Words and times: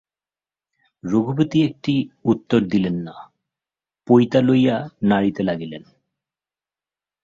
রঘুপতি 1.03 1.57
একটি 1.63 1.93
উত্তর 2.23 2.59
দিলেন 2.63 2.95
না, 3.07 3.15
পইতা 4.07 4.39
লইয়া 4.41 4.77
নাড়িতে 5.03 5.41
লাগিলেন। 5.43 5.83